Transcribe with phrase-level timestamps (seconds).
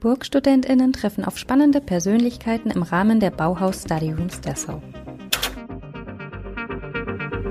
[0.00, 4.80] Burgstudentinnen treffen auf spannende Persönlichkeiten im Rahmen der Bauhaus Study Rooms Dessau.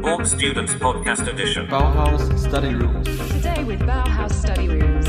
[0.01, 1.67] Borg Students Podcast Edition.
[1.67, 3.07] Bauhaus Study Rooms.
[3.29, 5.05] Today with Bauhaus Study Rooms.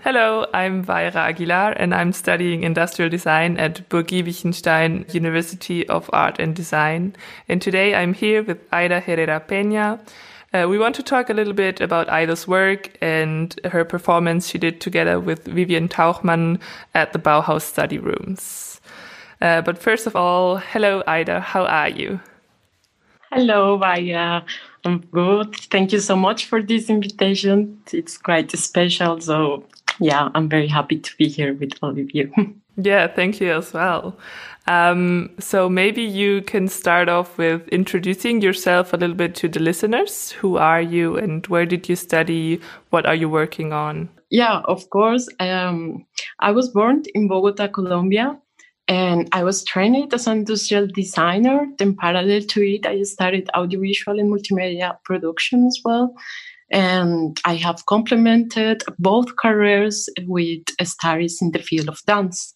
[0.00, 6.38] Hello, I'm Vaira Aguilar and I'm studying industrial design at Burgi Wittgenstein University of Art
[6.38, 7.14] and Design.
[7.50, 10.00] And today I'm here with Aida Herrera Peña.
[10.54, 14.58] Uh, we want to talk a little bit about Ida's work and her performance she
[14.58, 16.60] did together with Vivian Tauchmann
[16.94, 18.80] at the Bauhaus study rooms.
[19.40, 21.40] Uh, but first of all, hello, Ida.
[21.40, 22.20] How are you?
[23.32, 24.44] Hello, Vaira.
[24.84, 25.56] I'm good.
[25.56, 27.80] Thank you so much for this invitation.
[27.90, 29.20] It's quite special.
[29.20, 29.64] So
[30.00, 32.30] yeah, I'm very happy to be here with all of you.
[32.76, 34.18] yeah, thank you as well.
[34.66, 39.60] Um, so maybe you can start off with introducing yourself a little bit to the
[39.60, 40.30] listeners.
[40.32, 42.60] Who are you and where did you study?
[42.90, 44.08] What are you working on?
[44.30, 45.28] Yeah, of course.
[45.40, 46.06] Um,
[46.40, 48.38] I was born in Bogota, Colombia,
[48.88, 51.66] and I was trained as an industrial designer.
[51.78, 56.14] Then, parallel to it, I studied audiovisual and multimedia production as well.
[56.70, 62.54] And I have complemented both careers with studies in the field of dance.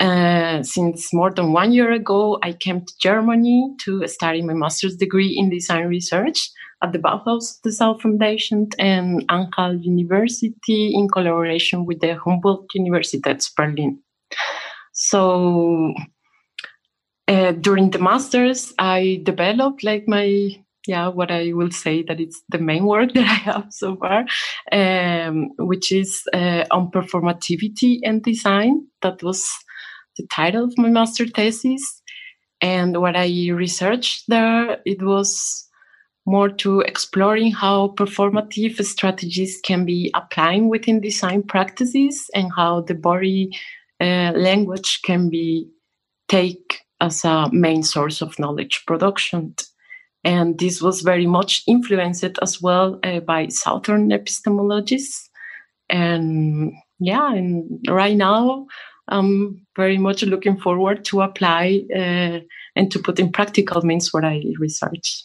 [0.00, 4.96] Uh, since more than one year ago, I came to Germany to study my master's
[4.96, 6.50] degree in design research
[6.82, 13.46] at the Bauhaus Dessau Foundation and Anhalt University in collaboration with the Humboldt University at
[13.54, 13.98] Berlin.
[14.94, 15.92] So
[17.28, 22.42] uh, during the master's, I developed like my yeah what i will say that it's
[22.48, 24.24] the main work that i have so far
[24.72, 29.46] um, which is uh, on performativity and design that was
[30.16, 32.02] the title of my master thesis
[32.60, 35.66] and what i researched there it was
[36.26, 42.94] more to exploring how performative strategies can be applying within design practices and how the
[42.94, 43.50] body
[44.00, 45.66] uh, language can be
[46.28, 49.54] take as a main source of knowledge production
[50.24, 55.28] and this was very much influenced as well uh, by Southern epistemologists.
[55.88, 58.66] And yeah, and right now
[59.10, 62.40] I'm very much looking forward to apply uh,
[62.76, 65.24] and to put in practical means what I research.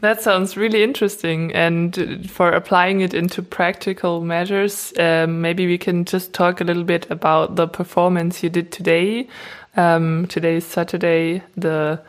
[0.00, 1.52] That sounds really interesting.
[1.52, 6.84] And for applying it into practical measures, um, maybe we can just talk a little
[6.84, 9.28] bit about the performance you did today.
[9.76, 12.00] Um, today is Saturday, the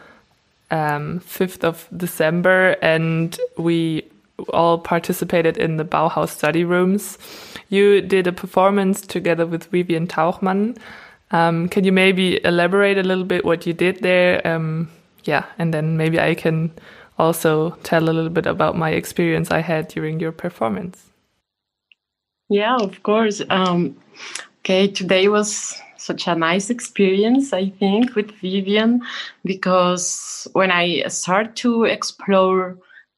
[0.71, 4.05] um, 5th of December, and we
[4.49, 7.17] all participated in the Bauhaus study rooms.
[7.69, 10.77] You did a performance together with Vivian Tauchmann.
[11.31, 14.45] Um, can you maybe elaborate a little bit what you did there?
[14.45, 14.89] Um,
[15.23, 16.71] yeah, and then maybe I can
[17.17, 21.05] also tell a little bit about my experience I had during your performance.
[22.49, 23.41] Yeah, of course.
[23.49, 23.95] Um,
[24.59, 29.01] okay, today was such a nice experience, I think, with Vivian,
[29.45, 32.77] because when I start to explore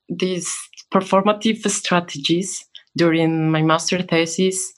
[0.09, 0.53] these
[0.93, 2.63] performative strategies
[2.95, 4.73] during my master thesis,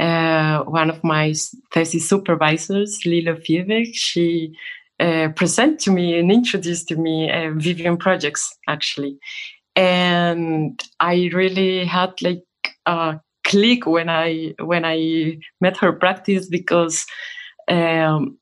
[0.00, 1.34] uh, one of my
[1.72, 4.56] thesis supervisors, Lilo Fiebig, she
[5.00, 9.18] uh, presented to me and introduced to me uh, Vivian projects, actually.
[9.76, 12.42] And I really had like
[12.86, 17.06] a click when I when I met her practice because
[17.68, 18.38] um,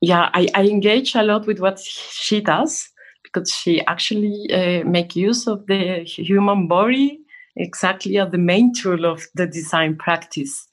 [0.00, 2.88] yeah, I, I engage a lot with what she does
[3.32, 7.20] because she actually uh, make use of the human body
[7.56, 10.66] exactly as the main tool of the design practice.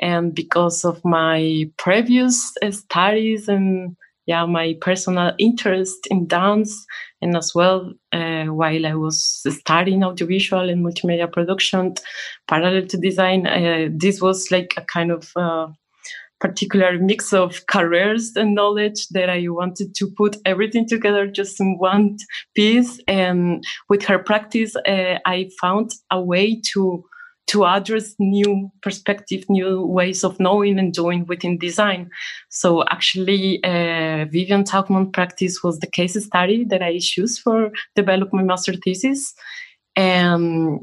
[0.00, 6.86] And because of my previous uh, studies and yeah, my personal interest in dance,
[7.20, 11.94] and as well uh, while I was studying audiovisual and multimedia production,
[12.48, 15.68] parallel to design, uh, this was like a kind of uh,
[16.40, 21.78] particular mix of careers and knowledge that I wanted to put everything together just in
[21.78, 22.18] one
[22.54, 23.00] piece.
[23.08, 27.04] And with her practice, uh, I found a way to
[27.46, 32.08] to address new perspective, new ways of knowing and doing within design.
[32.48, 38.38] So actually, uh, Vivian Tauchmann practice was the case study that I chose for developing
[38.38, 39.34] my master thesis.
[39.94, 40.80] And,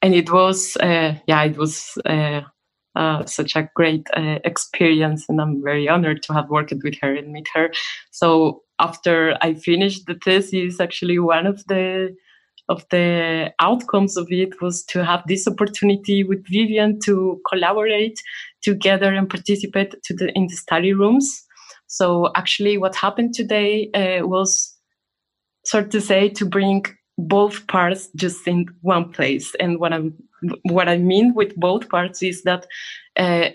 [0.00, 2.40] and it was, uh, yeah, it was, uh,
[2.98, 7.14] uh, such a great uh, experience, and I'm very honored to have worked with her
[7.14, 7.70] and meet her.
[8.10, 12.14] So after I finished the thesis, actually one of the
[12.68, 18.20] of the outcomes of it was to have this opportunity with Vivian to collaborate
[18.62, 21.44] together and participate to the in the study rooms.
[21.86, 24.76] So actually, what happened today uh, was,
[25.64, 26.84] sort to say, to bring
[27.18, 29.54] both parts just in one place.
[29.58, 30.14] And what I'm
[30.62, 32.66] what I mean with both parts is that
[33.16, 33.48] uh,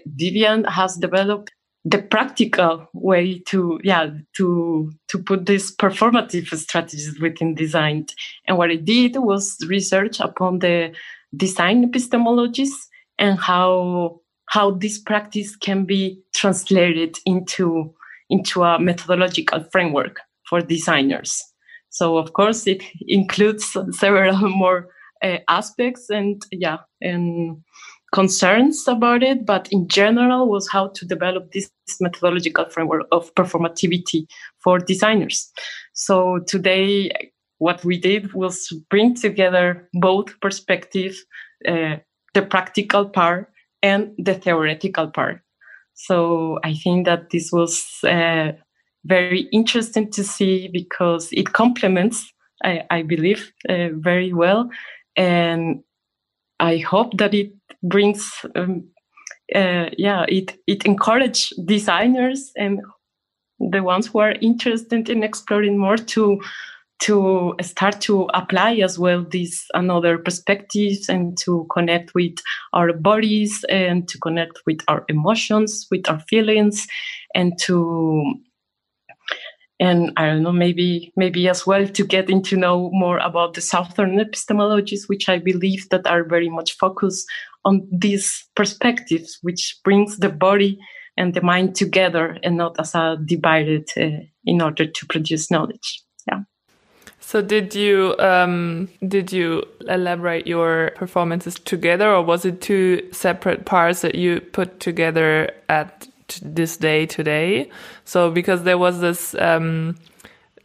[0.69, 1.51] has developed
[1.85, 8.05] the practical way to yeah to to put these performative strategies within design
[8.47, 10.93] and what i did was research upon the
[11.35, 12.71] design epistemologies
[13.19, 17.93] and how how this practice can be translated into
[18.29, 21.52] into a methodological framework for designers
[21.93, 24.89] so of course it includes several more
[25.23, 27.63] uh, aspects and yeah and
[28.13, 31.69] concerns about it, but in general was how to develop this
[31.99, 34.27] methodological framework of performativity
[34.63, 35.51] for designers.
[35.93, 37.11] So today,
[37.57, 41.25] what we did was bring together both perspectives,
[41.67, 41.97] uh,
[42.35, 43.51] the practical part
[43.81, 45.41] and the theoretical part.
[45.95, 48.51] So I think that this was uh,
[49.05, 52.31] very interesting to see because it complements,
[52.63, 54.69] I, I believe, uh, very well.
[55.15, 55.83] And
[56.59, 57.51] I hope that it
[57.83, 58.87] brings um,
[59.53, 62.81] uh, yeah it it encourage designers and
[63.59, 66.41] the ones who are interested in exploring more to
[66.99, 72.35] to start to apply as well these another perspectives and to connect with
[72.71, 76.87] our bodies and to connect with our emotions with our feelings
[77.35, 78.23] and to
[79.83, 83.61] and I don't know, maybe maybe as well to getting to know more about the
[83.61, 87.27] Southern epistemologies, which I believe that are very much focused
[87.65, 90.79] on these perspectives, which brings the body
[91.17, 96.01] and the mind together and not as a divided uh, in order to produce knowledge.
[96.29, 96.43] Yeah.
[97.19, 103.65] So did you um, did you elaborate your performances together, or was it two separate
[103.65, 106.07] parts that you put together at
[106.41, 107.69] this day today?
[108.05, 109.95] So because there was this um,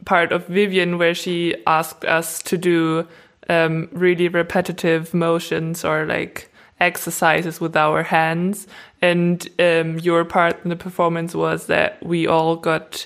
[0.05, 3.07] part of Vivian where she asked us to do
[3.49, 8.67] um, really repetitive motions or like exercises with our hands.
[9.01, 13.05] And um, your part in the performance was that we all got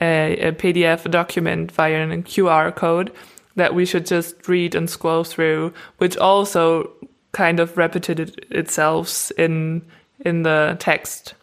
[0.00, 3.12] a, a PDF document via a QR code
[3.56, 6.90] that we should just read and scroll through, which also
[7.32, 9.82] kind of repeated itself in
[10.20, 11.34] in the text.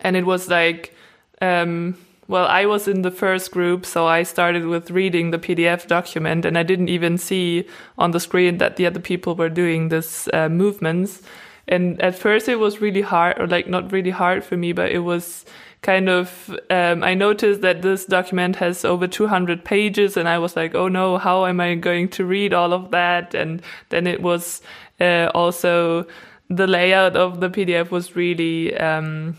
[0.00, 0.94] And it was like
[1.40, 1.96] um,
[2.30, 6.44] well, I was in the first group, so I started with reading the PDF document,
[6.44, 7.66] and I didn't even see
[7.98, 11.22] on the screen that the other people were doing this uh, movements.
[11.66, 14.92] And at first, it was really hard, or like not really hard for me, but
[14.92, 15.44] it was
[15.82, 16.56] kind of.
[16.70, 20.86] Um, I noticed that this document has over 200 pages, and I was like, "Oh
[20.86, 24.62] no, how am I going to read all of that?" And then it was
[25.00, 26.06] uh, also
[26.48, 28.76] the layout of the PDF was really.
[28.78, 29.36] Um,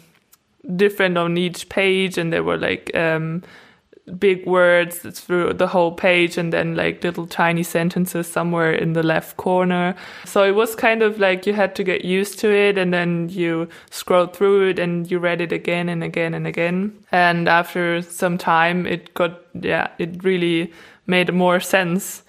[0.75, 3.43] different on each page and there were like um,
[4.17, 9.03] big words through the whole page and then like little tiny sentences somewhere in the
[9.03, 9.95] left corner.
[10.25, 13.29] So it was kind of like you had to get used to it and then
[13.29, 16.97] you scrolled through it and you read it again and again and again.
[17.11, 20.73] And after some time it got, yeah, it really
[21.07, 22.23] made more sense.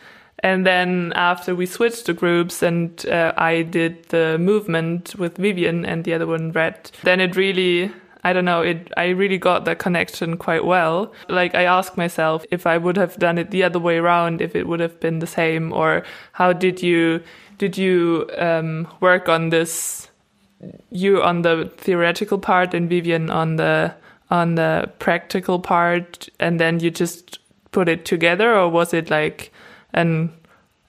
[0.44, 5.84] And then after we switched the groups and uh, I did the movement with Vivian
[5.84, 7.92] and the other one read, then it really
[8.24, 11.12] I don't know, it I really got that connection quite well.
[11.28, 14.54] Like I ask myself if I would have done it the other way around, if
[14.54, 17.22] it would have been the same, or how did you
[17.58, 20.08] did you um, work on this?
[20.90, 23.94] You on the theoretical part and Vivian on the
[24.30, 27.40] on the practical part, and then you just
[27.72, 29.52] put it together, or was it like
[29.94, 30.32] an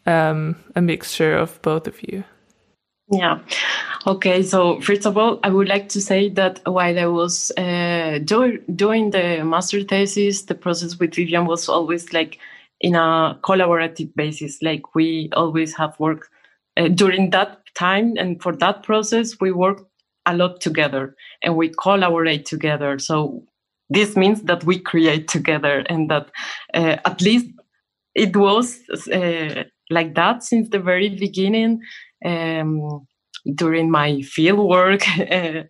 [0.06, 2.24] um, a mixture of both of you?
[3.12, 3.40] Yeah.
[4.08, 4.44] Okay.
[4.44, 8.60] So first of all, I would like to say that while I was uh, do-
[8.76, 12.40] doing the master thesis, the process with Vivian was always like
[12.82, 14.62] in a collaborative basis.
[14.62, 16.30] Like we always have worked
[16.78, 19.82] uh, during that time, and for that process, we work
[20.26, 22.98] a lot together and we collaborate together.
[23.00, 23.44] So
[23.90, 26.32] this means that we create together, and that
[26.74, 27.48] uh, at least
[28.16, 28.80] it was
[29.10, 31.82] uh, like that since the very beginning
[32.26, 33.06] um,
[33.56, 35.64] during my field work uh,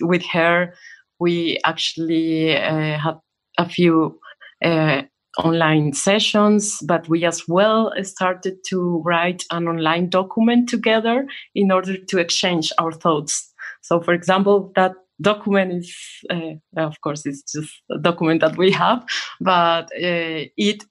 [0.00, 0.74] with her,
[1.20, 3.18] we actually uh, had
[3.58, 4.18] a few
[4.64, 5.02] uh,
[5.38, 11.96] online sessions, but we as well started to write an online document together in order
[11.96, 13.52] to exchange our thoughts.
[13.82, 15.96] So, for example, that document is,
[16.30, 19.04] uh, of course, it's just a document that we have,
[19.40, 20.84] but uh, it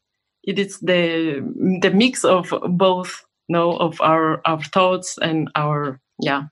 [0.47, 1.41] it is the
[1.81, 6.43] the mix of both you know of our our thoughts and our yeah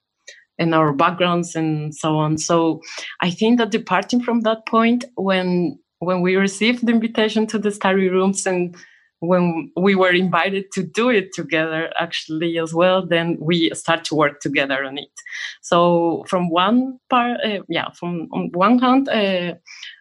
[0.60, 2.38] and our backgrounds and so on.
[2.38, 2.82] So
[3.22, 7.72] i think that departing from that point when when we received the invitation to the
[7.72, 8.76] study rooms and
[9.20, 14.14] when we were invited to do it together actually as well then we start to
[14.14, 15.10] work together on it.
[15.62, 19.56] So from one part uh, yeah from on one hand uh,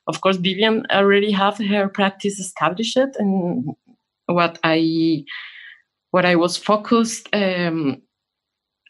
[0.09, 3.75] of course vivian already have her practice established and
[4.27, 5.25] what i
[6.11, 8.01] what i was focused um,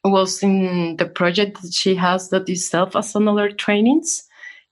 [0.05, 4.25] was in the project that she has that is self assembler trainings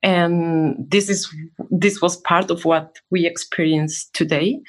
[0.02, 1.33] and this is
[1.71, 4.61] this was part of what we experienced today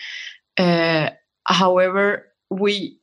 [0.58, 1.10] uh,
[1.46, 3.00] however, we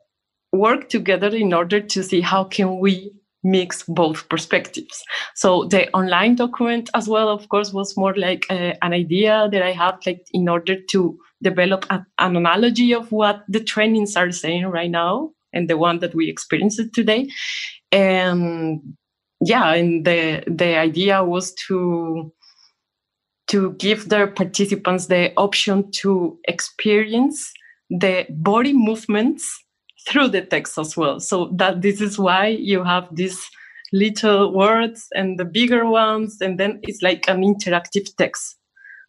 [0.53, 5.03] work together in order to see how can we mix both perspectives.
[5.35, 9.63] So the online document as well, of course, was more like uh, an idea that
[9.63, 14.31] I had like in order to develop a, an analogy of what the trainings are
[14.31, 17.29] saying right now and the one that we experienced today.
[17.93, 18.81] And
[19.41, 22.33] yeah, and the the idea was to
[23.49, 27.53] to give the participants the option to experience
[27.91, 29.65] the body movements
[30.09, 31.19] through the text as well.
[31.19, 33.41] So that this is why you have these
[33.93, 38.57] little words and the bigger ones, and then it's like an interactive text.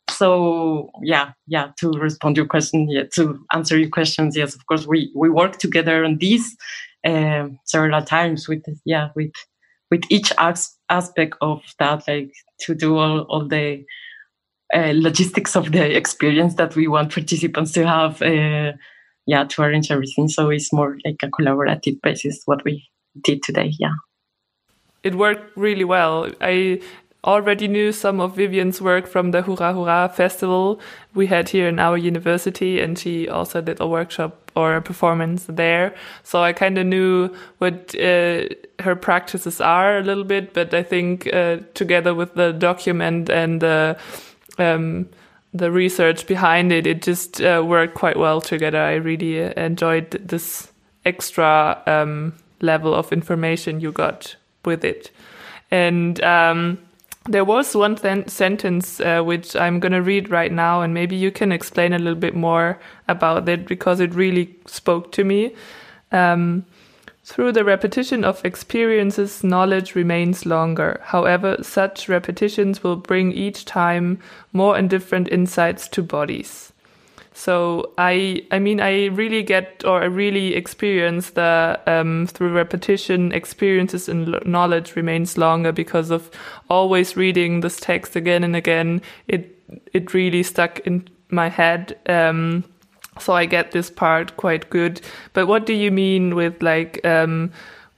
[0.10, 1.72] So yeah, yeah.
[1.80, 5.30] To respond to your question, yeah, to answer your questions, yes, of course, we we
[5.30, 6.56] work together on this
[7.06, 9.32] uh, several times with yeah with
[9.90, 12.32] with each as- aspect of that, like
[12.62, 13.84] to do all all the
[14.74, 18.72] uh, logistics of the experience that we want participants to have uh,
[19.28, 22.88] yeah to arrange everything so it's more like a collaborative basis what we
[23.24, 23.94] did today yeah
[25.04, 26.80] it worked really well i
[27.24, 30.80] already knew some of vivian's work from the hurrah hurrah festival
[31.14, 35.46] we had here in our university and she also did a workshop or a performance
[35.48, 38.44] there so i kind of knew what uh,
[38.80, 43.62] her practices are a little bit but i think uh, together with the document and
[43.62, 43.98] the
[44.58, 45.08] um,
[45.54, 48.80] the research behind it, it just uh, worked quite well together.
[48.80, 50.72] I really uh, enjoyed this
[51.06, 55.12] extra um, level of information you got with it.
[55.70, 56.78] And um,
[57.26, 57.98] there was one
[58.28, 62.00] sentence uh, which I'm going to read right now, and maybe you can explain a
[62.00, 65.54] little bit more about it because it really spoke to me.
[66.12, 66.66] Um,
[67.24, 71.00] through the repetition of experiences, knowledge remains longer.
[71.04, 74.20] However, such repetitions will bring each time
[74.52, 76.74] more and different insights to bodies.
[77.34, 83.32] So I, I mean, I really get or I really experience the um, through repetition,
[83.32, 86.30] experiences and knowledge remains longer because of
[86.70, 89.02] always reading this text again and again.
[89.28, 89.58] It
[89.94, 91.98] it really stuck in my head.
[92.08, 92.66] Um,
[93.20, 95.02] so I get this part quite good.
[95.34, 97.52] But what do you mean with like um,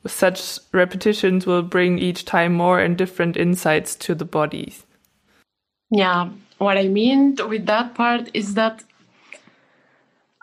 [0.06, 4.76] such repetitions will bring each time more and different insights to the body?
[5.90, 8.84] Yeah, what I mean with that part is that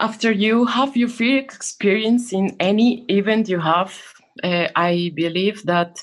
[0.00, 3.97] after you have your free experience in any event you have,
[4.42, 6.02] uh, I believe that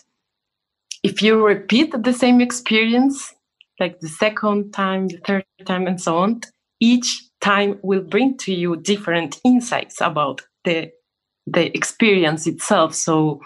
[1.03, 3.33] if you repeat the same experience,
[3.79, 6.41] like the second time, the third time, and so on,
[6.79, 10.91] each time will bring to you different insights about the
[11.45, 12.93] the experience itself.
[12.93, 13.41] So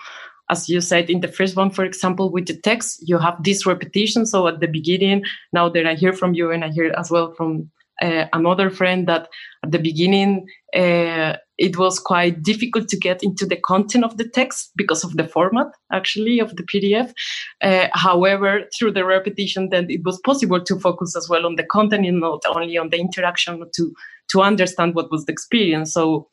[0.50, 3.66] as you said in the first one for example with the text you have this
[3.66, 4.26] repetition.
[4.26, 7.34] So at the beginning now that i hear from you and i hear as well
[7.38, 7.70] from
[8.02, 9.28] uh, another friend that
[9.64, 14.28] at the beginning uh, it was quite difficult to get into the content of the
[14.28, 17.14] text because of the format actually of the pdf
[17.62, 21.64] uh, however through the repetition then it was possible to focus as well on the
[21.64, 23.94] content and not only on the interaction to
[24.32, 25.94] to understand what was the experience.
[25.94, 26.30] So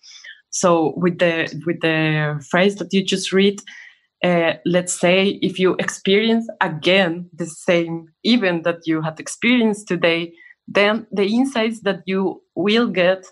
[0.51, 3.61] so with the with the phrase that you just read
[4.25, 10.33] uh, let's say if you experience again the same event that you had experienced today
[10.69, 13.25] then the insights that you will get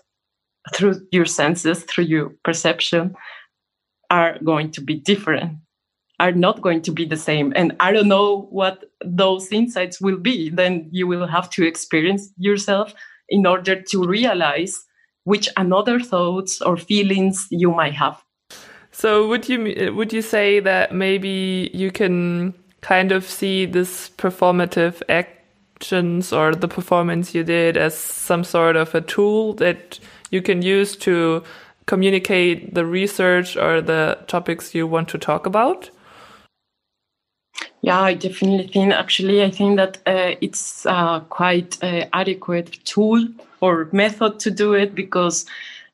[0.73, 3.15] through your senses, through your perception,
[4.09, 5.57] are going to be different,
[6.19, 7.53] are not going to be the same.
[7.55, 10.49] And I don't know what those insights will be.
[10.49, 12.93] Then you will have to experience yourself
[13.29, 14.83] in order to realize
[15.25, 18.23] which another thoughts or feelings you might have.
[18.91, 25.03] So would you would you say that maybe you can kind of see this performative
[25.09, 25.36] act
[25.77, 29.99] actions or the performance you did as some sort of a tool that
[30.31, 31.43] you can use to
[31.85, 35.89] communicate the research or the topics you want to talk about?
[37.81, 38.91] Yeah, I definitely think.
[38.91, 43.27] Actually, I think that uh, it's a quite uh, adequate tool
[43.61, 45.45] or method to do it because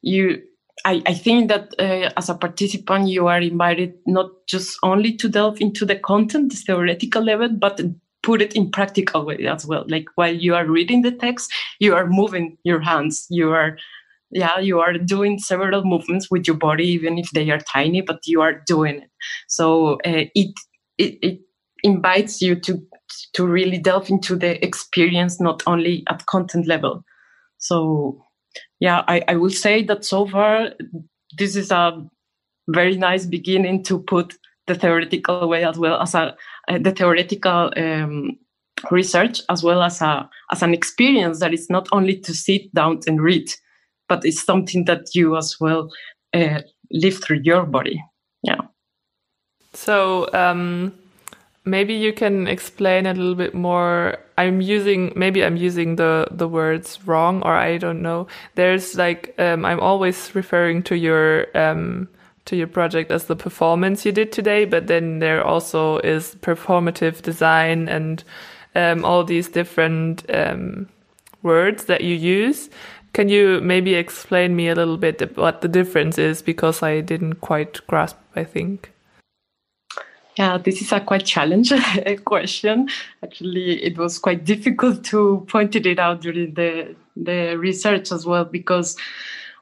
[0.02, 0.42] you.
[0.86, 5.30] I, I think that uh, as a participant, you are invited not just only to
[5.30, 7.80] delve into the content, the theoretical level, but
[8.24, 9.86] put it in practical way as well.
[9.88, 13.26] Like while you are reading the text you are moving your hands.
[13.30, 13.78] You are
[14.32, 18.20] yeah you are doing several movements with your body even if they are tiny but
[18.26, 19.10] you are doing it.
[19.48, 20.56] So uh, it,
[20.98, 21.40] it it
[21.84, 22.82] invites you to
[23.34, 27.04] to really delve into the experience not only at content level.
[27.58, 28.24] So
[28.80, 30.72] yeah i, I will say that so far
[31.38, 32.04] this is a
[32.70, 34.36] very nice beginning to put
[34.68, 36.36] the theoretical way as well as a,
[36.68, 38.38] uh, the theoretical um,
[38.92, 43.00] research as well as a as an experience that is not only to sit down
[43.08, 43.48] and read
[44.10, 45.90] but it's something that you as well
[46.34, 46.60] uh,
[46.92, 48.04] live through your body.
[48.44, 48.62] Yeah.
[49.74, 50.94] So um,
[51.66, 54.18] maybe you can explain a little bit more.
[54.38, 58.28] I'm using maybe i'm using the the words wrong or i don't know.
[58.56, 62.08] There's like um, i'm always referring to your um,
[62.46, 67.22] to your project as the performance you did today but then there also is performative
[67.22, 68.24] design and
[68.76, 70.88] um, all these different um,
[71.42, 72.70] words that you use.
[73.14, 77.36] Can you maybe explain me a little bit what the difference is because I didn't
[77.42, 78.92] quite grasp, I think.
[80.36, 81.80] Yeah, this is a quite challenging
[82.26, 82.90] question.
[83.22, 88.44] Actually, it was quite difficult to point it out during the the research as well
[88.44, 88.98] because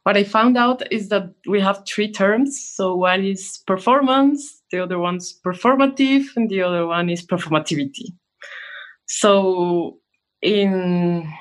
[0.04, 2.60] what I found out is that we have three terms.
[2.74, 8.14] So one is performance, the other one's performative, and the other one is performativity.
[9.06, 10.00] So
[10.42, 11.32] in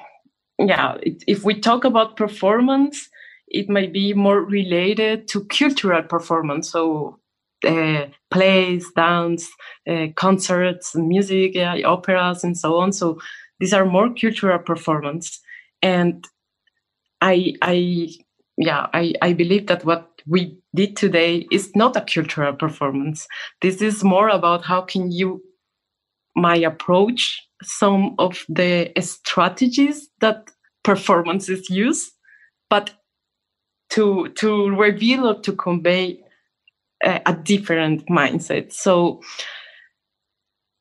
[0.58, 3.08] yeah, if we talk about performance,
[3.48, 6.70] it might be more related to cultural performance.
[6.70, 7.18] So
[7.66, 9.48] uh, plays, dance,
[9.88, 12.92] uh, concerts, music, operas, and so on.
[12.92, 13.18] So
[13.58, 15.40] these are more cultural performance,
[15.82, 16.26] and
[17.20, 18.08] I, I,
[18.60, 23.26] yeah, I, I believe that what we did today is not a cultural performance.
[23.62, 25.42] This is more about how can you
[26.36, 30.50] my approach some of the strategies that
[30.84, 32.12] performances use,
[32.68, 32.94] but
[33.90, 36.20] to to reveal or to convey
[37.02, 38.72] a, a different mindset.
[38.72, 39.22] So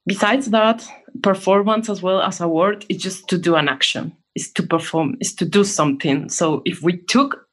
[0.06, 0.86] besides that,
[1.24, 5.15] performance as well as a word is just to do an action, is to perform,
[5.22, 6.30] is to do something.
[6.30, 7.49] So if we took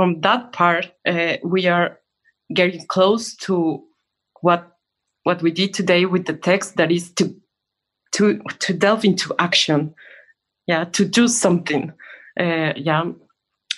[0.00, 2.00] from that part, uh, we are
[2.54, 3.84] getting close to
[4.40, 4.72] what
[5.24, 7.36] what we did today with the text that is to
[8.12, 9.94] to to delve into action.
[10.66, 11.92] Yeah to do something.
[12.40, 13.12] Uh, yeah.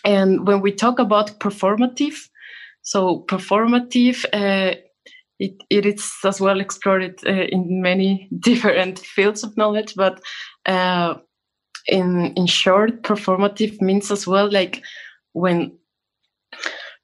[0.04, 2.28] And when we talk about performative
[2.82, 4.76] so performative uh,
[5.40, 10.20] it, it is as well explored uh, in many different fields of knowledge but
[10.66, 11.14] uh,
[11.88, 14.84] in in short performative means as well like
[15.32, 15.72] when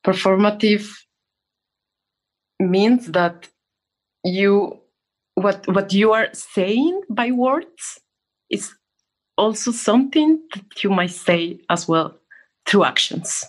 [0.04, 0.88] performative
[2.60, 3.48] means that
[4.24, 4.78] you
[5.34, 8.00] what what you are saying by words
[8.50, 8.74] is
[9.36, 12.18] also something that you might say as well
[12.66, 13.44] through actions.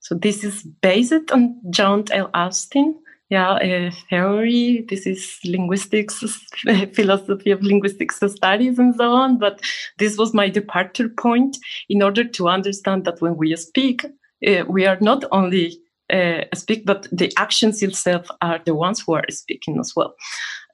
[0.00, 2.30] So this is based on John L.
[2.32, 2.94] Austin,
[3.28, 4.86] yeah, a theory.
[4.88, 6.20] This is linguistics,
[6.94, 9.38] philosophy of linguistics studies, and so on.
[9.38, 9.60] But
[9.98, 14.04] this was my departure point in order to understand that when we speak,
[14.46, 15.76] uh, we are not only
[16.12, 20.14] uh, speak, but the actions itself are the ones who are speaking as well.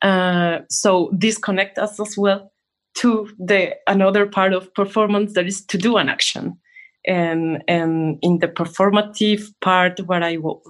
[0.03, 2.53] Uh, so this connects us as well
[2.95, 6.59] to the another part of performance that is to do an action.
[7.07, 10.62] And and in the performative part, what I will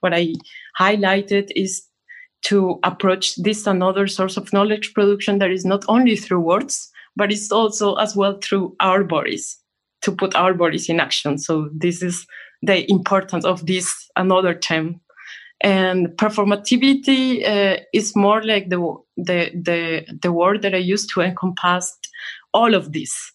[0.00, 0.34] what I
[0.78, 1.82] highlighted is
[2.44, 7.32] to approach this another source of knowledge production that is not only through words, but
[7.32, 9.58] it's also as well through our bodies
[10.02, 11.38] to put our bodies in action.
[11.38, 12.26] So this is
[12.62, 15.00] the importance of this another term
[15.62, 18.78] and performativity uh, is more like the,
[19.16, 21.96] the the the word that I use to encompass
[22.52, 23.32] all of this.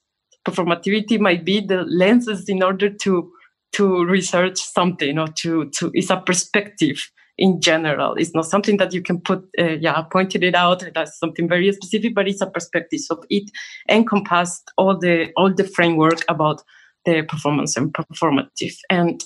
[0.47, 3.31] Performativity might be the lenses in order to
[3.73, 8.13] to research something or to to it's a perspective in general.
[8.15, 11.71] It's not something that you can put uh, yeah pointed it out as something very
[11.73, 12.99] specific, but it's a perspective.
[12.99, 13.49] So it
[13.89, 16.61] encompassed all the all the framework about
[17.05, 18.75] the performance and performative.
[18.89, 19.23] And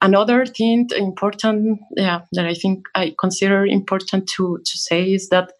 [0.00, 5.52] another thing important, yeah, that I think I consider important to to say is that,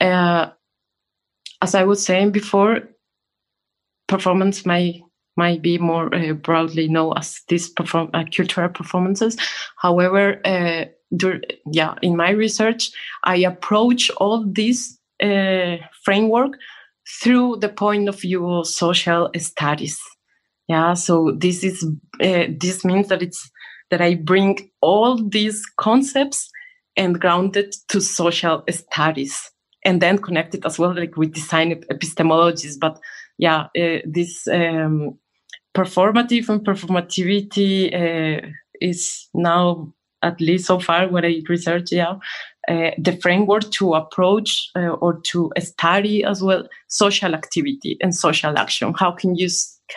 [0.00, 0.50] uh,
[1.62, 2.80] as I was saying before,
[4.08, 5.02] performance may
[5.36, 9.36] might be more uh, broadly known as these perform uh, cultural performances.
[9.76, 10.84] However, uh,
[11.16, 11.40] dur-
[11.72, 12.90] yeah, in my research,
[13.24, 16.58] I approach all this uh, framework
[17.22, 19.98] through the point of view of social studies
[20.70, 21.76] yeah so this is
[22.22, 23.50] uh, this means that it's
[23.90, 26.48] that i bring all these concepts
[26.96, 29.50] and ground it to social studies
[29.84, 32.76] and then connect it as well like with design epistemologies.
[32.78, 33.00] But
[33.38, 35.18] yeah uh, this um,
[35.74, 38.48] performative and performativity uh,
[38.80, 42.16] is now at least so far what I research, yeah,
[42.68, 48.58] uh, the framework to approach uh, or to study as well social activity and social
[48.58, 48.92] action.
[48.98, 49.48] How can you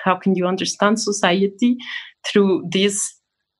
[0.03, 1.77] how can you understand society
[2.25, 3.13] through these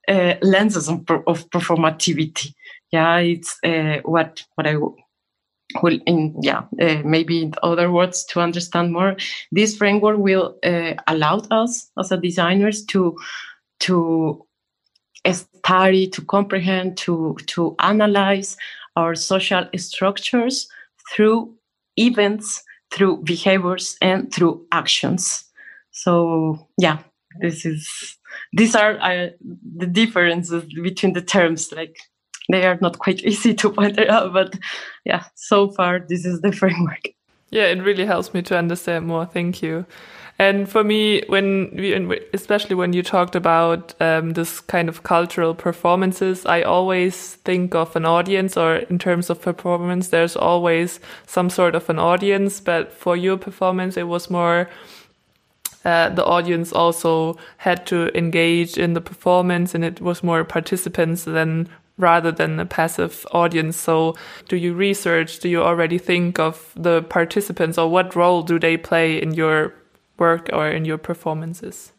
[0.08, 2.54] uh, lenses of, of, performativity?
[2.92, 8.39] Yeah, it's uh, what what I will in yeah uh, maybe in other words to
[8.39, 9.16] understand more.
[9.52, 13.18] This framework will uh, allow us as a designers to
[13.82, 14.46] to
[15.32, 18.58] study, to comprehend, to, to analyze
[18.96, 20.68] our social structures
[21.12, 21.54] through
[21.98, 25.44] events, through behaviors, and through actions.
[25.92, 27.00] So, yeah,
[27.40, 28.18] this is
[28.54, 29.30] these are uh,
[29.78, 31.72] the differences between the terms.
[31.72, 31.98] Like
[32.52, 34.58] they are not quite easy to point out, but
[35.06, 37.10] yeah, so far this is the framework.
[37.50, 39.26] Yeah, it really helps me to understand more.
[39.26, 39.86] Thank you.
[40.39, 45.54] And for me, when we, especially when you talked about um, this kind of cultural
[45.54, 51.50] performances, I always think of an audience, or in terms of performance, there's always some
[51.50, 52.60] sort of an audience.
[52.60, 54.69] But for your performance, it was more
[55.86, 61.26] uh, the audience also had to engage in the performance, and it was more participants
[61.26, 63.78] than rather than a passive audience.
[63.78, 64.15] So,
[64.48, 65.39] do you research?
[65.39, 69.74] Do you already think of the participants, or what role do they play in your
[70.24, 71.94] work or in your performances?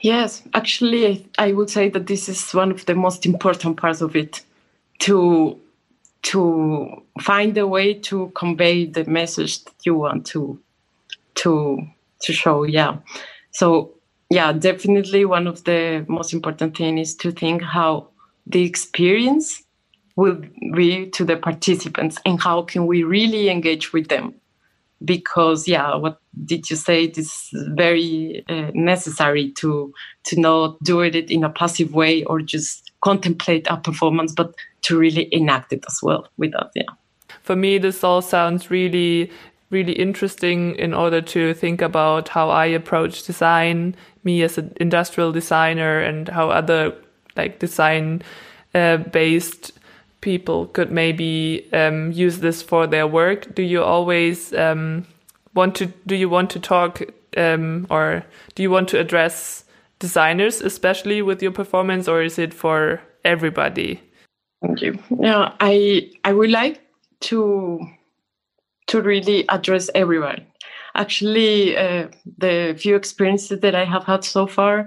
[0.00, 4.16] Yes, actually, I would say that this is one of the most important parts of
[4.16, 4.42] it
[5.06, 5.16] to
[6.22, 6.42] to
[7.20, 10.58] find a way to convey the message that you want to
[11.42, 11.52] to
[12.24, 12.64] to show.
[12.64, 12.92] Yeah,
[13.50, 13.66] so
[14.30, 18.08] yeah, definitely one of the most important thing is to think how
[18.46, 19.62] the experience
[20.16, 20.38] will
[20.74, 24.34] be to the participants and how can we really engage with them
[25.04, 27.04] because yeah what did you say?
[27.04, 29.92] It is very uh, necessary to
[30.24, 34.98] to not do it in a passive way or just contemplate a performance but to
[34.98, 36.84] really enact it as well with yeah.
[37.42, 39.30] For me this all sounds really
[39.70, 45.32] really interesting in order to think about how i approach design me as an industrial
[45.32, 46.94] designer and how other
[47.36, 48.20] like design
[48.74, 49.72] uh, based
[50.22, 53.54] people could maybe um, use this for their work?
[53.54, 55.06] Do you always um,
[55.54, 55.86] want to?
[56.06, 57.02] Do you want to talk
[57.36, 59.64] um, or do you want to address
[59.98, 64.00] designers, especially with your performance, or is it for everybody?
[64.62, 64.98] Thank you.
[65.20, 66.80] Yeah, I I would like
[67.22, 67.80] to
[68.86, 70.46] to really address everyone.
[70.94, 72.08] Actually, uh,
[72.38, 74.86] the few experiences that I have had so far,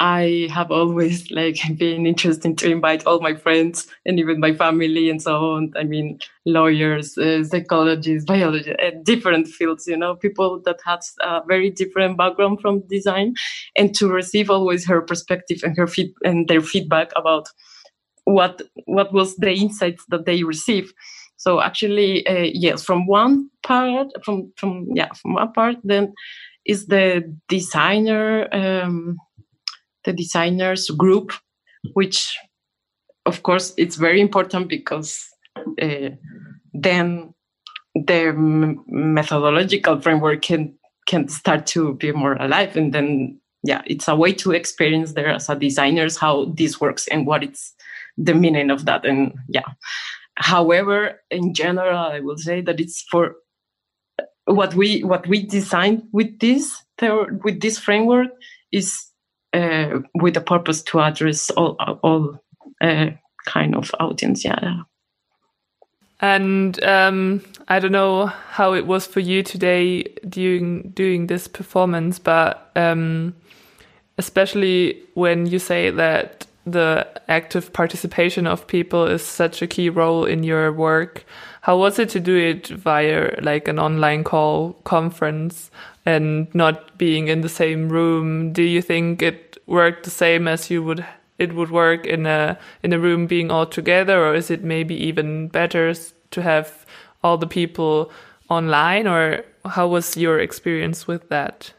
[0.00, 5.08] I have always like been interested to invite all my friends and even my family
[5.08, 5.72] and so on.
[5.76, 9.86] I mean, lawyers, uh, psychologists, biologists, uh, different fields.
[9.86, 13.34] You know, people that had a very different background from design,
[13.76, 17.46] and to receive always her perspective and her feed and their feedback about
[18.24, 20.92] what what was the insights that they receive.
[21.36, 26.12] So actually, uh, yes, from one part, from from yeah, from one part, then
[26.64, 28.48] is the designer.
[28.54, 29.16] Um,
[30.04, 31.32] the designers group,
[31.94, 32.36] which
[33.26, 35.24] of course it's very important because
[35.80, 36.10] uh,
[36.72, 37.32] then
[37.94, 38.32] the
[38.88, 40.74] methodological framework can
[41.06, 42.76] can start to be more alive.
[42.76, 47.06] And then yeah it's a way to experience there as a designers how this works
[47.08, 47.74] and what it's
[48.16, 49.04] the meaning of that.
[49.04, 49.68] And yeah.
[50.36, 53.36] However in general i will say that it's for
[54.46, 56.82] what we what we designed with this
[57.44, 58.28] with this framework
[58.72, 59.11] is
[59.52, 62.38] uh, with the purpose to address all all
[62.80, 63.06] uh,
[63.44, 64.44] kind of audience.
[64.44, 64.82] Yeah.
[66.20, 72.20] And um, I don't know how it was for you today during doing this performance,
[72.20, 73.34] but um,
[74.18, 80.24] especially when you say that the active participation of people is such a key role
[80.24, 81.24] in your work.
[81.62, 85.72] How was it to do it via like an online call conference
[86.04, 88.52] and not being in the same room?
[88.52, 91.04] Do you think it worked the same as you would
[91.38, 94.94] it would work in a in a room being all together or is it maybe
[94.94, 95.94] even better
[96.30, 96.86] to have
[97.24, 98.10] all the people
[98.48, 101.72] online or how was your experience with that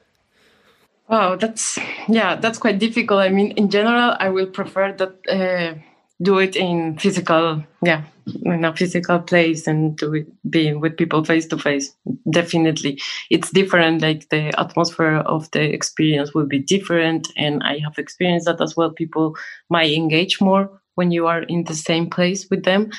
[1.08, 5.74] wow that's yeah that's quite difficult i mean in general i will prefer that uh,
[6.22, 8.04] do it in physical yeah
[8.44, 11.96] in a physical place and it being with people face to face
[12.30, 17.98] definitely it's different like the atmosphere of the experience will be different and i have
[17.98, 19.36] experienced that as well people
[19.70, 22.90] might engage more when you are in the same place with them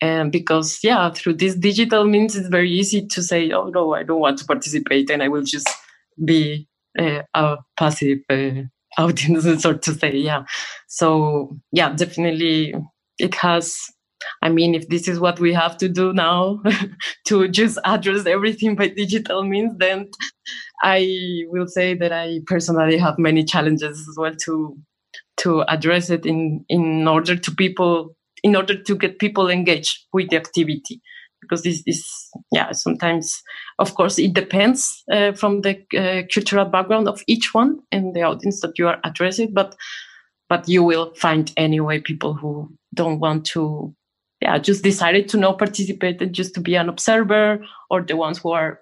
[0.00, 4.02] and because yeah through this digital means it's very easy to say oh no i
[4.02, 5.68] don't want to participate and i will just
[6.24, 6.68] be
[6.98, 8.62] uh, a passive uh,
[8.98, 10.16] audience, so to say.
[10.16, 10.44] Yeah.
[10.88, 12.74] So yeah, definitely
[13.18, 13.76] it has.
[14.42, 16.62] I mean, if this is what we have to do now
[17.26, 20.10] to just address everything by digital means, then
[20.82, 24.76] I will say that I personally have many challenges as well to
[25.38, 30.28] to address it in in order to people in order to get people engaged with
[30.30, 31.00] the activity.
[31.40, 33.42] Because this is yeah sometimes
[33.78, 38.22] of course it depends uh, from the uh, cultural background of each one and the
[38.22, 39.76] audience that you are addressing but
[40.48, 43.94] but you will find anyway people who don't want to
[44.44, 48.38] yeah just decided to not participate and just to be an observer or the ones
[48.38, 48.80] who are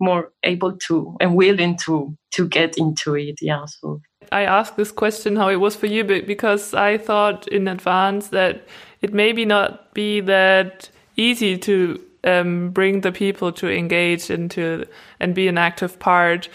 [0.00, 4.00] more able to and willing to to get into it yeah so.
[4.30, 8.28] I asked this question how it was for you but because I thought in advance
[8.28, 8.66] that
[9.00, 14.84] it maybe not be that easy to um, bring the people to engage into
[15.20, 16.48] and be an active part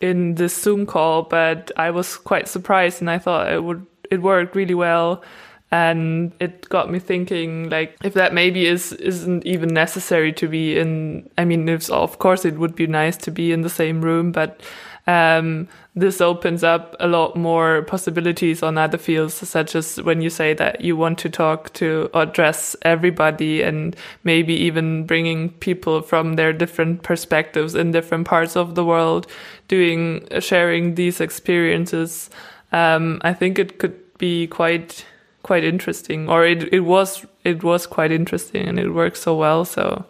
[0.00, 4.22] in this Zoom call, but I was quite surprised and I thought it would it
[4.22, 5.22] worked really well
[5.70, 10.78] and it got me thinking like if that maybe is isn't even necessary to be
[10.78, 14.00] in i mean if of course it would be nice to be in the same
[14.00, 14.60] room but
[15.08, 20.28] um, this opens up a lot more possibilities on other fields, such as when you
[20.28, 26.34] say that you want to talk to address everybody and maybe even bringing people from
[26.34, 29.26] their different perspectives in different parts of the world,
[29.66, 32.28] doing, sharing these experiences.
[32.70, 35.06] Um, I think it could be quite,
[35.48, 39.64] quite interesting, or it, it was, it was quite interesting and it works so well.
[39.64, 40.04] So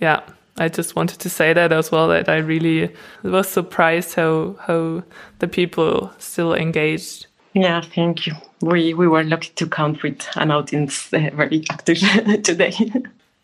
[0.00, 0.20] yeah.
[0.58, 2.90] I just wanted to say that as well that I really
[3.22, 5.02] was surprised how how
[5.38, 7.26] the people still engaged.
[7.54, 8.34] Yeah, thank you.
[8.60, 11.98] We we were lucky to count with an audience uh, very active
[12.42, 12.74] today.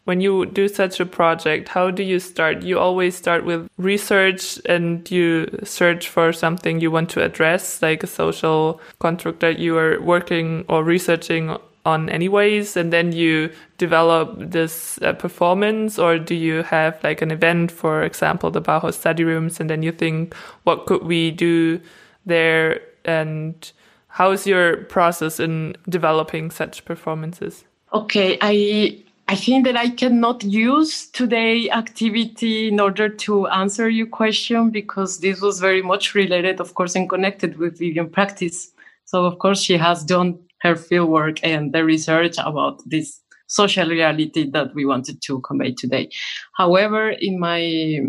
[0.07, 2.63] When you do such a project, how do you start?
[2.63, 8.05] You always start with research and you search for something you want to address, like
[8.05, 14.35] a social construct that you are working or researching on anyways and then you develop
[14.39, 19.23] this uh, performance or do you have like an event for example the bauhaus study
[19.23, 21.81] rooms and then you think what could we do
[22.27, 23.71] there and
[24.09, 31.11] how's your process in developing such performances okay i I think that I cannot use
[31.11, 36.75] today activity in order to answer your question because this was very much related, of
[36.75, 38.71] course, and connected with Vivian practice.
[39.05, 44.49] So, of course, she has done her fieldwork and the research about this social reality
[44.51, 46.09] that we wanted to convey today.
[46.57, 48.01] However, in my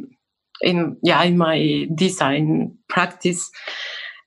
[0.62, 3.50] in yeah in my design practice,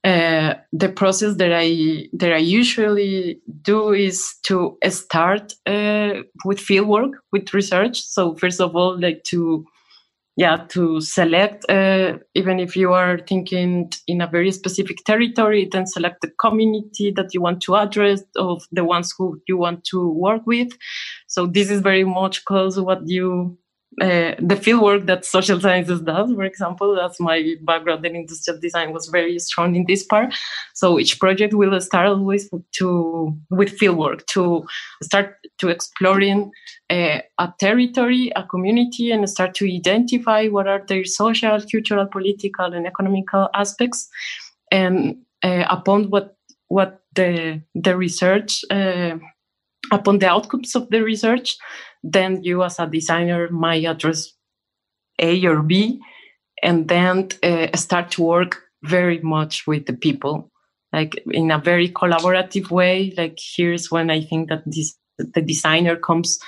[0.04, 7.12] uh, the process that I that I usually do is to start uh, with fieldwork
[7.32, 8.00] with research.
[8.00, 9.64] So first of all, like to
[10.36, 15.86] yeah to select uh, even if you are thinking in a very specific territory then
[15.86, 20.08] select the community that you want to address of the ones who you want to
[20.12, 20.72] work with
[21.26, 23.58] so this is very much close to what you
[24.00, 28.58] uh, the field work that social sciences does, for example, that's my background in industrial
[28.58, 30.34] design was very strong in this part.
[30.74, 34.66] So each project will start always to with field work to
[35.02, 36.50] start to exploring
[36.88, 42.72] uh, a territory, a community, and start to identify what are their social, cultural, political,
[42.72, 44.08] and economical aspects,
[44.72, 46.36] and uh, upon what
[46.68, 49.18] what the the research uh,
[49.92, 51.56] upon the outcomes of the research
[52.02, 54.32] then you as a designer might address
[55.18, 56.00] A or B,
[56.62, 60.50] and then uh, start to work very much with the people,
[60.92, 63.12] like in a very collaborative way.
[63.16, 64.96] Like here's when I think that this
[65.34, 66.38] the designer comes,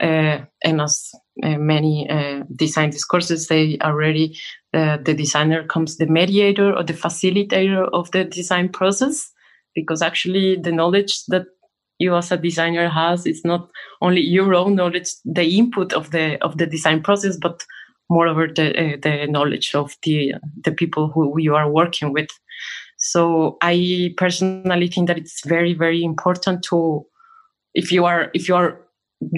[0.00, 1.10] uh, and as
[1.42, 4.38] uh, many uh, design discourses they already,
[4.72, 9.32] uh, the designer comes the mediator or the facilitator of the design process,
[9.74, 11.46] because actually the knowledge that
[12.00, 16.42] you as a designer has it's not only your own knowledge the input of the
[16.42, 17.64] of the design process but
[18.08, 20.34] moreover the uh, the knowledge of the
[20.64, 22.28] the people who you are working with.
[22.98, 27.06] So i personally think that it's very very important to
[27.74, 28.80] if you are if you are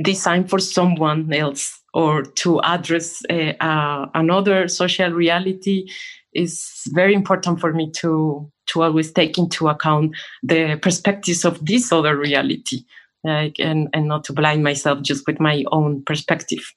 [0.03, 5.89] designed for someone else or to address uh, uh, another social reality
[6.33, 11.93] is very important for me to to always take into account the perspectives of this
[11.93, 12.85] other reality
[13.25, 16.75] like and and not to blind myself just with my own perspective.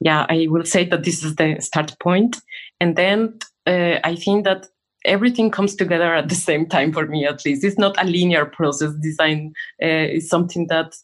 [0.00, 2.40] Yeah i will say that this is the start point.
[2.80, 4.66] And then uh, i think that
[5.04, 7.64] everything comes together at the same time for me at least.
[7.64, 8.94] It's not a linear process.
[9.02, 9.52] Design
[9.82, 10.96] uh, is something that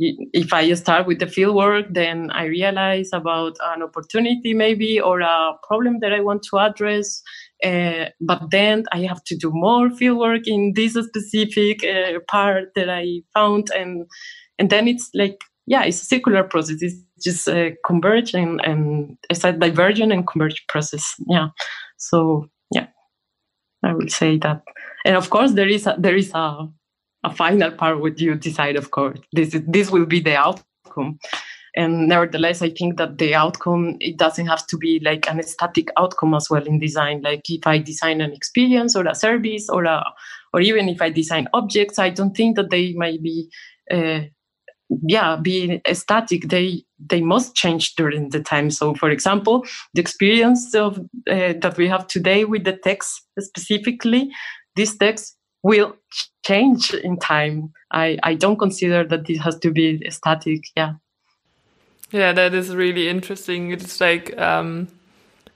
[0.00, 5.20] if I start with the field work, then I realize about an opportunity maybe or
[5.20, 7.22] a problem that I want to address.
[7.64, 12.88] Uh, but then I have to do more fieldwork in this specific uh, part that
[12.88, 14.06] I found, and
[14.58, 16.82] and then it's like yeah, it's a circular process.
[16.82, 21.04] It's just a converge and and it's a divergent and converge process.
[21.28, 21.48] Yeah,
[21.96, 22.86] so yeah,
[23.84, 24.62] I would say that,
[25.04, 26.68] and of course there is a, there is a
[27.22, 28.76] a final part where you decide.
[28.76, 31.18] Of course, this is, this will be the outcome
[31.76, 35.88] and nevertheless i think that the outcome it doesn't have to be like an static
[35.98, 37.22] outcome as well in design.
[37.22, 40.04] Like if i design an experience or a service or a
[40.52, 43.48] or even if i design objects i don't think that they might be
[43.92, 44.20] uh,
[45.06, 46.48] yeah be static.
[46.48, 48.70] They they must change during the time.
[48.70, 50.98] So for example the experience of
[51.30, 54.30] uh, that we have today with the text specifically
[54.76, 55.96] this text will
[56.44, 57.72] change in time.
[57.92, 60.94] I i don't consider that this has to be static yeah
[62.10, 63.70] yeah, that is really interesting.
[63.70, 64.88] It's like um,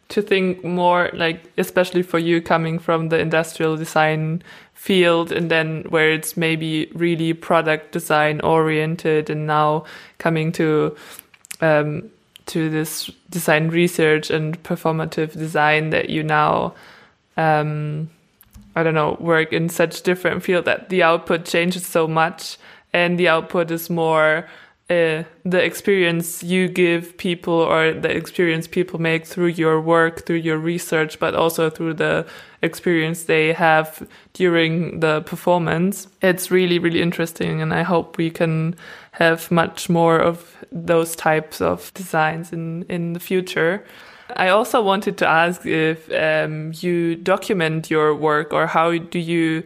[0.09, 4.43] to think more like, especially for you coming from the industrial design
[4.85, 9.85] field and then where it's maybe really product design oriented and now
[10.19, 10.95] coming to
[11.61, 12.11] um,
[12.47, 16.75] to this design research and performative design that you now
[17.38, 18.11] um,
[18.77, 22.59] I don't know work in such different field that the output changes so much
[22.93, 24.47] and the output is more
[24.95, 30.43] uh, the experience you give people or the experience people make through your work, through
[30.49, 32.27] your research, but also through the
[32.63, 36.09] experience they have during the performance.
[36.23, 37.61] It's really, really interesting.
[37.63, 38.75] And I hope we can
[39.13, 43.85] have much more of those types of designs in, in the future.
[44.37, 49.65] I also wanted to ask if um, you document your work or how do you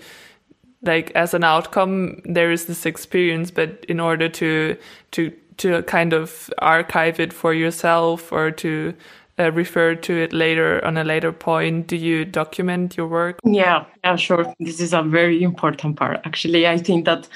[0.83, 4.77] like as an outcome there is this experience but in order to
[5.11, 8.95] to to kind of archive it for yourself or to
[9.41, 13.39] uh, refer to it later on a later point do you document your work?
[13.45, 14.53] Yeah yeah sure.
[14.61, 16.21] This is a very important part.
[16.25, 17.29] Actually i think that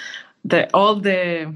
[0.44, 1.52] the all the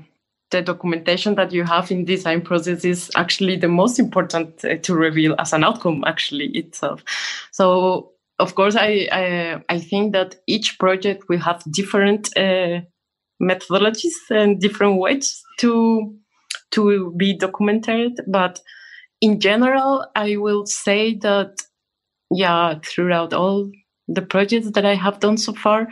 [0.50, 4.94] the documentation that you have in design process is actually the most important uh, to
[4.94, 7.02] reveal as an outcome actually itself.
[7.50, 12.80] So of course, I, I, I think that each project will have different uh,
[13.42, 16.16] methodologies and different ways to
[16.72, 18.20] to be documented.
[18.26, 18.60] But
[19.20, 21.62] in general, I will say that
[22.30, 23.70] yeah, throughout all
[24.08, 25.88] the projects that I have done so far,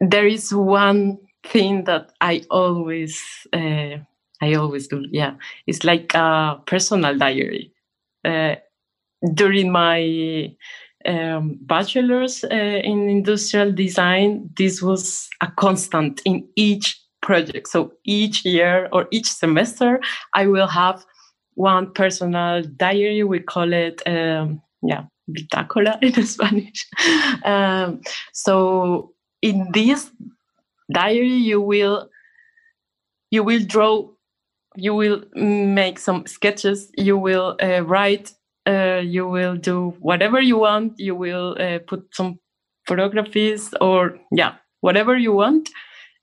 [0.00, 3.22] there is one thing that I always
[3.52, 3.98] uh,
[4.42, 5.04] I always do.
[5.10, 5.34] Yeah,
[5.66, 7.72] it's like a personal diary.
[8.24, 8.56] Uh,
[9.32, 10.54] during my
[11.06, 17.68] um, bachelor's uh, in industrial design, this was a constant in each project.
[17.68, 20.00] So each year or each semester,
[20.34, 21.04] I will have
[21.54, 23.22] one personal diary.
[23.22, 26.86] We call it, um, yeah, bitácora in Spanish.
[27.44, 28.00] um,
[28.32, 30.10] so in this
[30.92, 32.08] diary, you will
[33.30, 34.08] you will draw,
[34.76, 38.32] you will make some sketches, you will uh, write
[38.66, 40.94] uh, you will do whatever you want.
[40.98, 42.38] You will uh, put some
[42.86, 45.68] photographies or yeah, whatever you want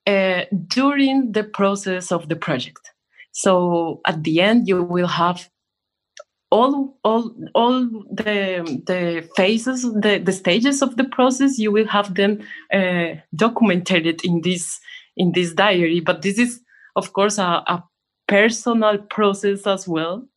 [0.08, 2.80] uh, during the process of the project.
[3.32, 5.50] So at the end, you will have
[6.50, 7.80] all all all
[8.12, 11.58] the the phases, the the stages of the process.
[11.58, 12.42] You will have them
[12.74, 14.80] uh, documented in this
[15.16, 16.02] in this diary.
[16.02, 16.62] But this is,
[16.96, 17.84] of course, a, a
[18.28, 20.28] personal process as well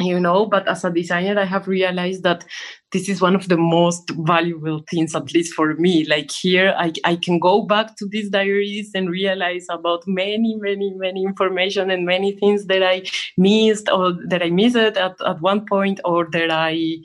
[0.00, 2.44] you know but as a designer i have realized that
[2.92, 6.92] this is one of the most valuable things at least for me like here i,
[7.04, 12.06] I can go back to these diaries and realize about many many many information and
[12.06, 13.02] many things that i
[13.36, 16.98] missed or that i missed at, at one point or that i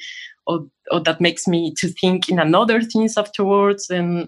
[0.45, 4.27] or, or that makes me to think in another things afterwards and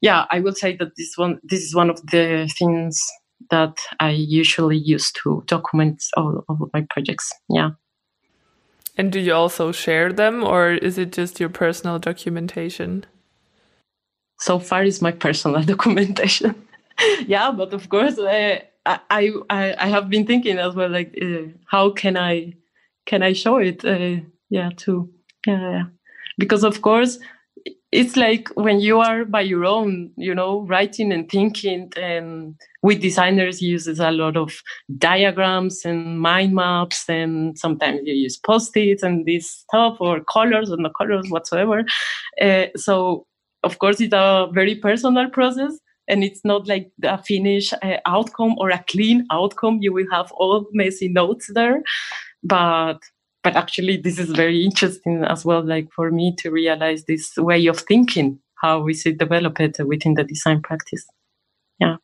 [0.00, 3.00] yeah i will say that this one this is one of the things
[3.50, 7.30] that I usually use to document all, all of my projects.
[7.48, 7.70] Yeah.
[8.96, 13.04] And do you also share them or is it just your personal documentation?
[14.38, 16.54] So far is my personal documentation.
[17.26, 21.48] yeah, but of course uh, I, I I have been thinking as well like uh,
[21.66, 22.54] how can I
[23.04, 25.10] can I show it uh, yeah to
[25.46, 25.84] yeah, yeah
[26.38, 27.18] because of course
[27.96, 33.00] it's like when you are by your own you know writing and thinking and with
[33.00, 34.60] designers uses a lot of
[34.98, 40.82] diagrams and mind maps and sometimes you use post-its and this stuff or colors and
[40.82, 41.84] no colors whatsoever.
[42.40, 43.26] Uh, so
[43.62, 45.72] of course it's a very personal process
[46.06, 49.78] and it's not like a finished uh, outcome or a clean outcome.
[49.80, 51.82] You will have all messy notes there
[52.44, 52.98] but
[53.46, 57.64] but actually, this is very interesting as well, like for me to realize this way
[57.68, 61.06] of thinking, how is it developed within the design practice.
[61.78, 61.98] Yeah.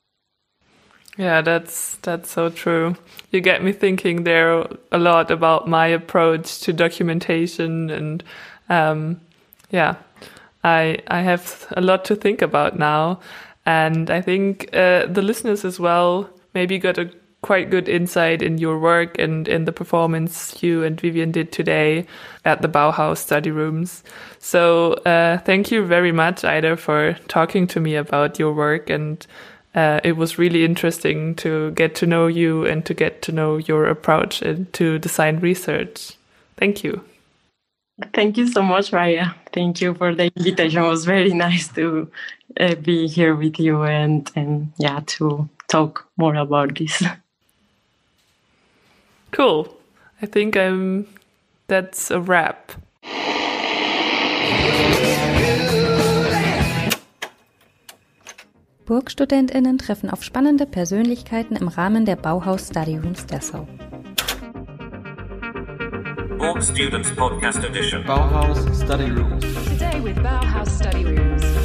[1.17, 2.95] Yeah, that's that's so true.
[3.33, 8.23] You get me thinking there a lot about my approach to documentation and
[8.69, 9.21] um,
[9.73, 9.97] yeah,
[10.63, 13.19] I I have a lot to think about now,
[13.67, 17.11] and I think uh, the listeners as well maybe got a
[17.43, 22.07] quite good insight in your work and in the performance you and Vivian did today
[22.45, 24.03] at the Bauhaus study rooms.
[24.39, 29.27] So uh, thank you very much, Ida, for talking to me about your work and.
[29.75, 33.57] Uh, it was really interesting to get to know you and to get to know
[33.57, 34.41] your approach
[34.73, 36.13] to design research.
[36.59, 37.03] Thank you.
[38.13, 39.35] Thank you so much, Raya.
[39.53, 40.83] Thank you for the invitation.
[40.83, 42.11] It was very nice to
[42.61, 47.03] uh, be here with you and and yeah to talk more about this.
[49.33, 49.67] Cool.
[50.21, 51.07] I think I'm.
[51.67, 52.73] That's a wrap.
[58.85, 63.67] BurgstudentInnen treffen auf spannende Persönlichkeiten im Rahmen der Bauhaus Study Rooms Dessau.
[66.37, 68.05] Borg Students Podcast Edition.
[68.05, 69.45] Bauhaus Study Rooms.
[69.65, 71.62] Today with Bauhaus Study Rooms.